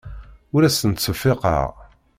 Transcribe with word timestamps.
Ur 0.55 0.61
asent-ttseffiqeɣ. 0.63 1.69